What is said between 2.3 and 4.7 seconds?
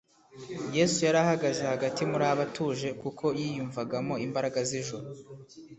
bo atuje, kuko yiyunvagamo imbaraga